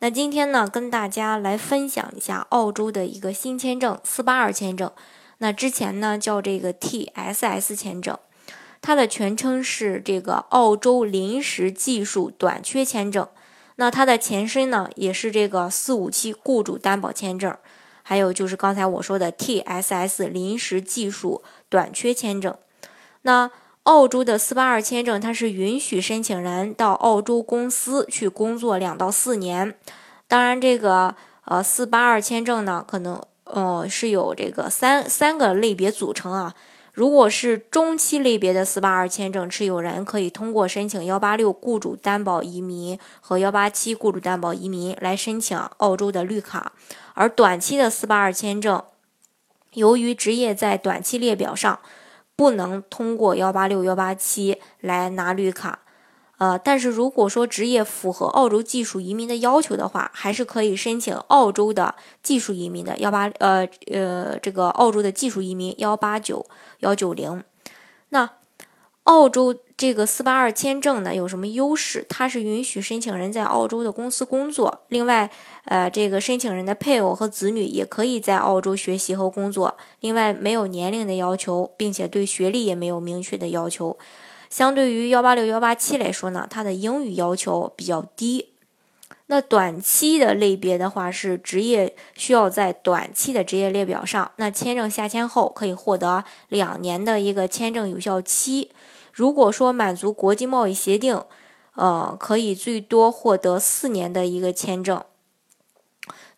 [0.00, 4.90] 那今天呢，跟大家来分享一下澳洲的一个新签证四八二签证。
[5.38, 8.18] 那之前呢叫这个 TSS 签证，
[8.80, 13.28] 它的全称是这个澳洲临时技术短缺签证。
[13.76, 17.56] 那它的前身呢也是这个四五七雇主担保签证，
[18.02, 22.56] 还有就是刚才我说的 TSS 临时技术短缺签证。
[23.22, 23.50] 那
[23.88, 29.74] 澳洲的四八二签证，它是允许申请人到澳洲公司去工作两到四年。
[30.26, 31.14] 当然，这个
[31.46, 36.54] 呃四八二签证呢，可能呃是有这个三三个类别组成啊。
[36.92, 46.72] 如果是中期类别的四八二签证持有人，可以通过申请幺八六雇主担保移民和幺八七雇主担保移民来申请澳洲的绿卡。
[47.14, 48.84] 而短期的四八二签证，
[49.72, 51.78] 由于职业在短期列表上。
[52.38, 55.80] 不能通过幺八六幺八七来拿绿卡，
[56.38, 66.46] 呃，但是如果说职业符合澳洲技术移民的要求的话，还是可以申请澳洲的技术移民的幺八呃呃这个澳洲的技术移民幺八九
[66.78, 67.42] 幺九零，
[68.10, 68.37] 那。
[69.08, 72.04] 澳洲这个四八二签证呢有什么优势？
[72.10, 75.30] 它是允许申请人在澳洲的公司工作，另外，
[75.64, 79.78] 呃，这个申请人的配偶和子女也可以在澳洲学习和工作。
[80.00, 83.96] 另外，没有年龄的要求，并且对学历也没有明确的要求。
[84.50, 88.50] 相对于幺八六幺八七来说呢，它的英语要求比较低。
[89.28, 98.70] 那短期的类别的话，是职业需要在短期的职业列表上，那签证下签后可以获得两年的一个签证有效期。
[99.18, 101.20] 如果说满足国际贸易协定，
[101.74, 105.02] 呃，可以最多获得四年的一个签证。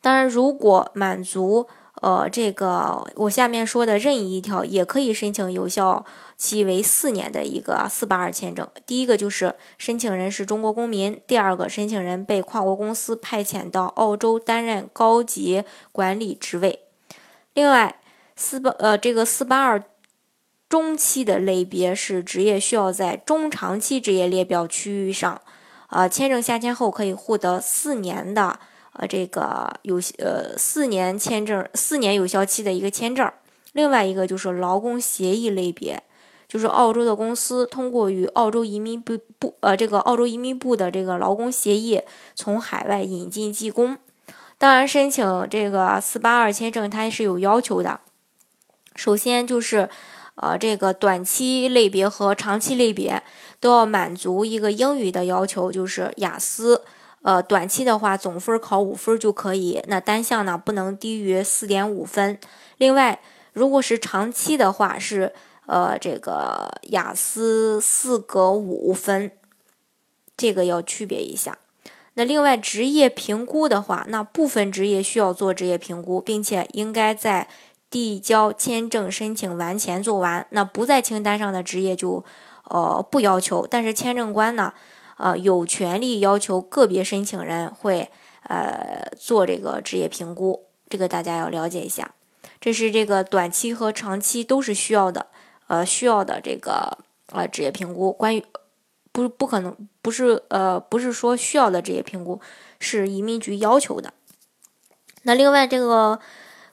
[0.00, 1.68] 当然，如果满足
[2.00, 6.06] 呃这个我下面说的任意一条，也可以申请有效
[6.38, 8.66] 期为四年的一个四八二签证。
[8.86, 16.80] 第一个就是申请人是中国公民，第二个申请人被跨国公司派遣到澳洲担任高级管理职位。
[17.52, 18.00] 另外，
[18.34, 19.84] 四八呃这个四八二。
[20.70, 25.42] 中期的类别是职业需要在中长期职业列表区域上，
[25.88, 28.60] 呃，签证下签后可以获得四年的
[28.92, 33.28] 呃这个有呃四年签证四年有效期的一个签证。
[33.72, 36.00] 另外一个就是劳工协议类别，
[36.46, 42.00] 就是澳洲的公司通过与澳洲移民部部呃这个澳洲移民部的这个劳工协议
[42.36, 43.98] 从海外引进技工。
[44.56, 47.98] 当然，申请这个四八二签证它也是有要求的，
[48.94, 49.90] 首先就是。
[50.42, 53.22] 呃，这个短期类别和长期类别
[53.60, 56.82] 都要满足一个英语的要求，就是雅思。
[57.20, 62.38] 呃，短期的话总分考五分就可以，那单项呢不能低于四点五分。
[62.78, 63.20] 另外，
[63.52, 65.34] 如果是长期的话，是
[65.66, 69.30] 呃这个雅思四个五分，
[70.38, 71.58] 这个要区别一下。
[72.14, 77.46] 那另外职业评估的话，那部分职业需要做职业评估，并且应该在。
[77.90, 82.24] 递交签证申请完前做完，那不在清单上的职业就，
[82.66, 83.66] 呃，不要求。
[83.68, 84.72] 但是签证官呢，
[85.16, 88.08] 呃，有权利要求个别申请人会，
[88.44, 90.66] 呃，做这个职业评估。
[90.88, 92.14] 这个大家要了解一下。
[92.60, 95.26] 这是这个短期和长期都是需要的，
[95.66, 96.98] 呃，需要的这个
[97.32, 98.12] 呃职业评估。
[98.12, 98.44] 关于
[99.10, 102.40] 不不可能不是呃不是说需要的职业评估，
[102.78, 104.14] 是移民局要求的。
[105.22, 106.20] 那另外这个。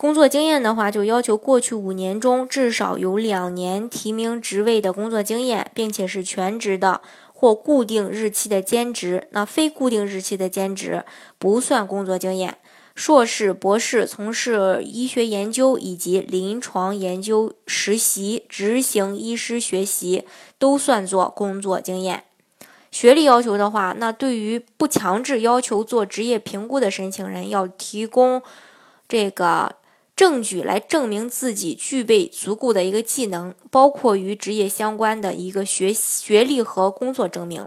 [0.00, 7.02] 工作经验的话，就要求过去五年中至少有两年提名职位的工作经验，并且是全职的
[7.34, 9.28] 或固定日期的兼职。
[9.32, 11.04] 那非固定日期的兼职
[11.38, 12.56] 不算工作经验。
[12.94, 20.24] 硕士、博士从事医学研究以及临床研究实习、执行医师学习
[20.58, 22.24] 都算作工作经验。
[22.90, 28.40] 学历要求的话，那对于不强制要求做职业评估的申请人，要提供
[29.06, 29.74] 这个。
[30.20, 37.66] 证据来证明自己具备足够的一个技能，包括与职业相关的一个学学历和工作证明。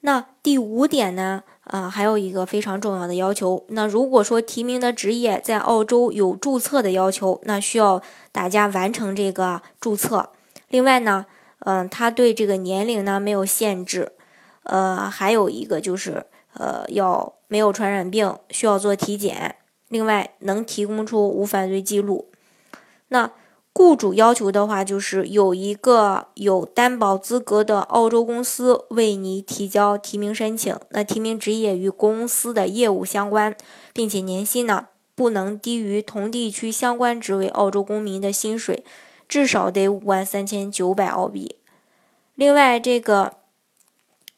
[0.00, 1.44] 那第五点呢？
[1.62, 3.64] 啊，还有一个非常重要的要求。
[3.68, 10.28] 那如果说提名的职业在澳洲有注册的要求，那需要大家完成这个注册。
[10.68, 11.24] 另外呢，
[11.60, 14.12] 嗯，他对这个年龄呢没有限制。
[14.64, 19.56] 呃，还有一个就是，呃，要没有传染病，需要做体检。
[19.94, 22.28] 另外能提供出无犯罪记录。
[23.10, 23.30] 那
[23.72, 30.76] 雇主要求的话，就是有一个有担保资格的澳洲公司为你提交提名申请。
[30.90, 33.56] 那提名职业与公司的业务相关，
[33.92, 38.84] 并且年薪呢不能低于同地区相关职位澳洲公民的薪水，
[39.28, 41.54] 至少得五万三千九百澳币。
[42.34, 43.34] 另外，这个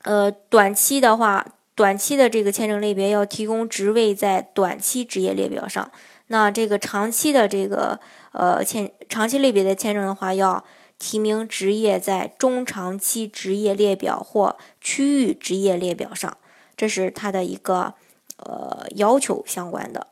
[0.03, 5.93] 呃短期的话，短期的这个签证类别要提供职位在短期职业列表上。
[6.29, 8.01] 那这个长期的这个
[8.33, 10.65] 呃签长期类别的签证的话，要
[10.99, 16.37] 提名职业在中长期职业列表或区域职业列表上，
[16.77, 17.95] 这是它的一个
[18.39, 20.09] 呃要求相关的。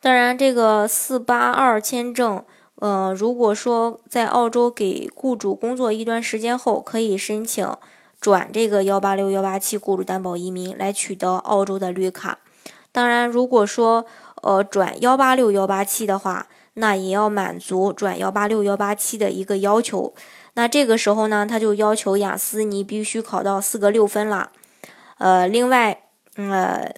[0.00, 2.42] 当然，这个四八二签证，
[2.76, 7.76] 呃，如果说在澳洲给雇主工作一段时间后，可以申请
[8.20, 12.38] 转这个幺八六幺八七雇主担保移民来取得澳洲的绿卡。
[12.92, 14.04] 当然，如果说
[14.42, 20.14] 呃，转幺八六幺八七的话，那也要满足转幺八六幺八七的一个要求。
[20.54, 24.50] 那这个时候呢，他就要求雅思你必须考到四个六分了。
[25.18, 26.02] 呃，另外，
[26.34, 26.92] 呃，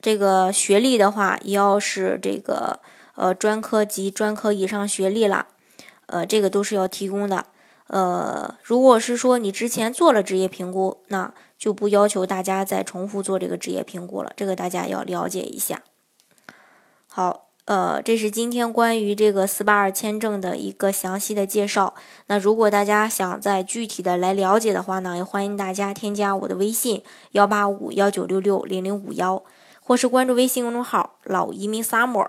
[0.00, 2.80] 这个学历的话，也要是这个
[3.14, 5.46] 呃专科及专科以上学历了。
[6.06, 7.46] 呃，这个都是要提供的。
[7.88, 11.34] 呃，如果是说你之前做了职业评估，那。
[11.58, 15.82] 就不要求大家再重复做这个职业评估了，这个大家要了解一下。
[17.08, 21.94] 好，呃，这是今天关于这个四八二签证的一个详细的介绍。
[22.28, 27.02] 那如果大家想再具体的来了解的话呢，也欢迎大家添加我的微信
[27.32, 29.42] 幺八五幺九六六零零五幺，
[29.82, 32.28] 或是关注微信公众号“老移民 summer”，